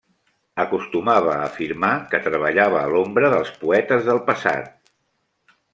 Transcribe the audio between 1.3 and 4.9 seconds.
a afirmar que treballava a l'ombra dels poetes del passat.